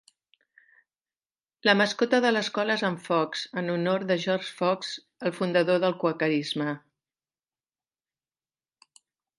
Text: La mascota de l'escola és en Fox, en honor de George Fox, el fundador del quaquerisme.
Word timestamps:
La 1.69 1.75
mascota 1.81 2.19
de 2.25 2.31
l'escola 2.33 2.77
és 2.81 2.85
en 2.89 2.97
Fox, 3.09 3.43
en 3.63 3.69
honor 3.75 4.07
de 4.13 4.19
George 4.25 4.57
Fox, 4.63 4.97
el 5.29 5.37
fundador 5.43 5.81
del 5.85 5.97
quaquerisme. 6.05 6.69